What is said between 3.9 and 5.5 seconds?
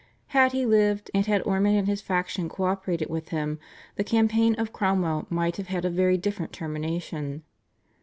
the campaign of Cromwell